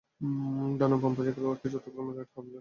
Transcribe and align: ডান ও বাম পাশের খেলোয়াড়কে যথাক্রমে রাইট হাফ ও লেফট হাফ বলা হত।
ডান 0.79 0.91
ও 0.93 0.97
বাম 0.97 1.13
পাশের 1.15 1.33
খেলোয়াড়কে 1.35 1.67
যথাক্রমে 1.69 2.11
রাইট 2.11 2.29
হাফ 2.29 2.37
ও 2.37 2.41
লেফট 2.41 2.43
হাফ 2.43 2.43
বলা 2.45 2.51
হত। 2.51 2.59